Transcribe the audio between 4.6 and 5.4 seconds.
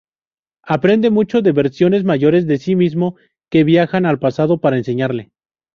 enseñarle.